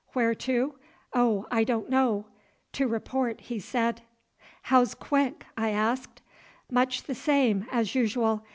Where 0.13 0.33
to? 0.33 0.79
Oh! 1.13 1.45
I 1.51 1.63
don't 1.63 1.87
know; 1.87 2.25
to 2.71 2.87
report, 2.87 3.39
he 3.39 3.59
said." 3.59 4.01
"How's 4.63 4.95
Quick?" 4.95 5.45
I 5.55 5.69
asked. 5.69 6.23
"Much 6.71 7.03
the 7.03 7.13
same 7.13 7.67
as 7.71 7.93
usual. 7.93 8.43